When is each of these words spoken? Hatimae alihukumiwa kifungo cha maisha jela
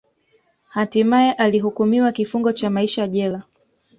Hatimae 0.69 1.31
alihukumiwa 1.33 2.11
kifungo 2.11 2.51
cha 2.53 2.69
maisha 2.69 3.07
jela 3.07 3.43